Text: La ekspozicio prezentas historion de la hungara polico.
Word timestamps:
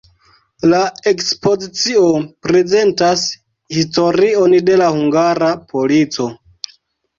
La 0.69 0.77
ekspozicio 1.11 2.05
prezentas 2.47 3.27
historion 3.79 4.59
de 4.73 4.81
la 4.83 4.91
hungara 4.97 5.55
polico. 5.71 6.31